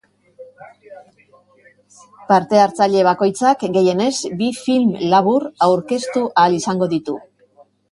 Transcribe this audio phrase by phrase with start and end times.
[2.31, 4.09] Parte-hartzaile bakoitzak, gehienez,
[4.41, 7.19] bi film labur aurkeztu ahal izango ditu.